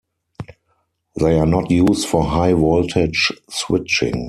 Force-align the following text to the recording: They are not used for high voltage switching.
They 1.19 1.39
are 1.39 1.45
not 1.45 1.69
used 1.69 2.07
for 2.07 2.23
high 2.23 2.53
voltage 2.53 3.31
switching. 3.51 4.19